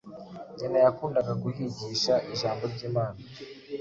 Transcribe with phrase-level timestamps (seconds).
[0.57, 3.19] nyina yakundaga kuhigisha ijambo ry’Imana.